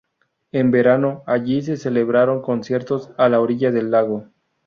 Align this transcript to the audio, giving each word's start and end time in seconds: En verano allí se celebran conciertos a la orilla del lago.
En 0.51 0.71
verano 0.71 1.21
allí 1.27 1.61
se 1.61 1.77
celebran 1.77 2.41
conciertos 2.41 3.11
a 3.19 3.29
la 3.29 3.39
orilla 3.39 3.69
del 3.69 3.91
lago. 3.91 4.29